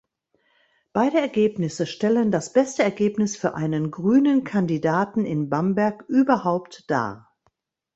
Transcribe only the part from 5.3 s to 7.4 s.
Bamberg überhaupt dar.